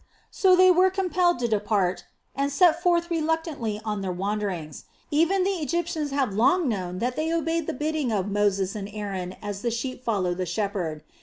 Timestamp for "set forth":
2.51-3.11